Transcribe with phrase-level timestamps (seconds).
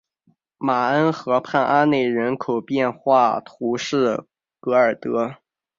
[0.57, 4.25] 马恩河畔阿内人口变化图示
[4.59, 5.35] 戈尔德